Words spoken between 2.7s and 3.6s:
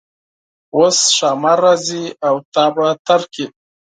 به تیر کړي.